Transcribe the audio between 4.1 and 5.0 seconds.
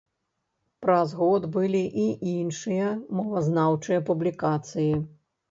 публікацыі.